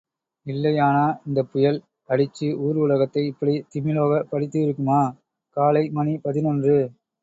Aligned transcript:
இல்லையானா, 0.45 1.03
இந்தப் 1.25 1.51
புயல் 1.51 1.77
அடிச்சு 2.09 2.57
ஊர் 2.59 2.75
உலகத்தை 2.77 3.25
இப்படி 3.25 3.65
திமிலோகப் 3.69 4.29
படுத்தியிருக்குமா? 4.31 5.01
காலை 5.57 5.89
மணி 5.89 6.19
பதினொன்று. 6.19 6.77